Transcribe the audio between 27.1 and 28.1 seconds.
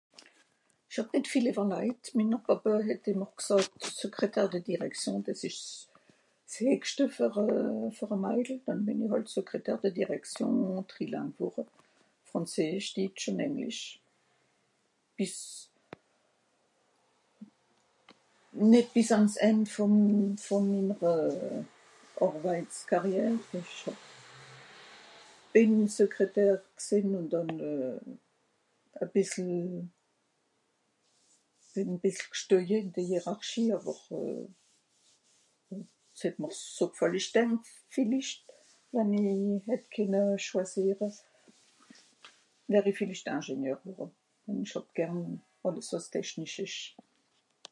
ùn dànn...euh...